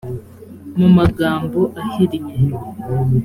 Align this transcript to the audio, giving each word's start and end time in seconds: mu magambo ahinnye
mu 0.77 0.87
magambo 0.97 1.59
ahinnye 1.81 2.35